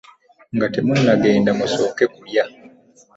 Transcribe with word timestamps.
Nga 0.55 0.67
temunnagenda 0.73 1.51
musooke 1.59 2.03
kulya. 2.13 2.43